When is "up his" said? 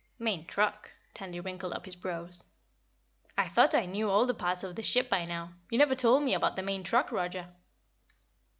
1.73-1.95